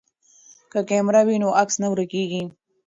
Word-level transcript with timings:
که 0.71 0.79
کیمره 0.89 1.21
وي 1.27 1.37
نو 1.43 1.49
عکس 1.61 1.75
نه 1.81 1.87
ورکیږي. 1.91 2.43